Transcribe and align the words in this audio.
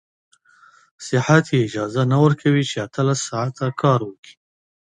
صحت 1.07 1.45
يې 1.53 1.57
اجازه 1.67 2.03
نه 2.11 2.17
ورکوي 2.23 2.63
چې 2.69 2.75
اتلس 2.85 3.19
ساعته 3.29 3.65
کار 3.81 3.99
وکړي. 4.09 4.33